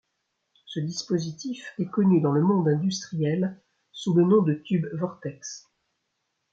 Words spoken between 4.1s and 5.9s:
le nom de tube vortex.